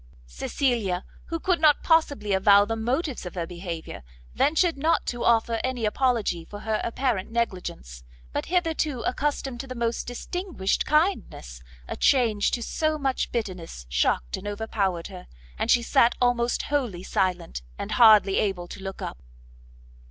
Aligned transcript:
Cecilia, 0.25 1.05
who 1.25 1.39
could 1.39 1.61
not 1.61 1.83
possibly 1.83 2.33
avow 2.33 2.65
the 2.65 2.75
motives 2.75 3.23
of 3.27 3.35
her 3.35 3.45
behaviour, 3.45 4.01
ventured 4.33 4.75
not 4.75 5.05
to 5.05 5.23
offer 5.23 5.59
any 5.63 5.85
apology 5.85 6.43
for 6.43 6.61
her 6.61 6.81
apparent 6.83 7.29
negligence; 7.29 8.03
but, 8.33 8.47
hitherto 8.47 9.01
accustomed 9.01 9.59
to 9.59 9.67
the 9.67 9.75
most 9.75 10.07
distinguished 10.07 10.87
kindness, 10.87 11.61
a 11.87 11.95
change 11.95 12.49
to 12.49 12.63
so 12.63 12.97
much 12.97 13.31
bitterness 13.31 13.85
shocked 13.89 14.37
and 14.37 14.47
overpowered 14.47 15.05
her, 15.09 15.27
and 15.59 15.69
she 15.69 15.83
sat 15.83 16.15
almost 16.19 16.63
wholly 16.63 17.03
silent, 17.03 17.61
and 17.77 17.91
hardly 17.91 18.37
able 18.39 18.67
to 18.67 18.81
look 18.81 19.03
up. 19.03 19.19